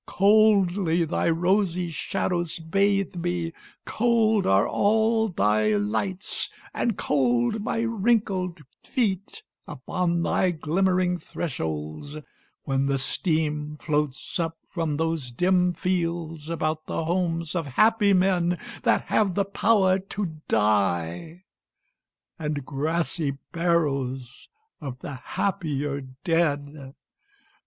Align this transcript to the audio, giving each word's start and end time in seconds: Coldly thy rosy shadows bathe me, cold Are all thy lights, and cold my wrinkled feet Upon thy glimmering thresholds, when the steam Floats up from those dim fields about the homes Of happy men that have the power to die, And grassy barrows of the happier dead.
Coldly 0.07 1.05
thy 1.05 1.29
rosy 1.29 1.91
shadows 1.91 2.57
bathe 2.57 3.15
me, 3.15 3.53
cold 3.85 4.47
Are 4.47 4.67
all 4.67 5.29
thy 5.29 5.75
lights, 5.75 6.49
and 6.73 6.97
cold 6.97 7.61
my 7.63 7.81
wrinkled 7.81 8.63
feet 8.83 9.43
Upon 9.67 10.23
thy 10.23 10.49
glimmering 10.49 11.19
thresholds, 11.19 12.17
when 12.63 12.87
the 12.87 12.97
steam 12.97 13.77
Floats 13.77 14.39
up 14.39 14.57
from 14.65 14.97
those 14.97 15.31
dim 15.31 15.73
fields 15.75 16.49
about 16.49 16.87
the 16.87 17.05
homes 17.05 17.53
Of 17.53 17.67
happy 17.67 18.11
men 18.11 18.57
that 18.81 19.03
have 19.03 19.35
the 19.35 19.45
power 19.45 19.99
to 19.99 20.39
die, 20.47 21.43
And 22.39 22.65
grassy 22.65 23.37
barrows 23.51 24.49
of 24.79 24.97
the 25.01 25.13
happier 25.13 26.01
dead. 26.23 26.95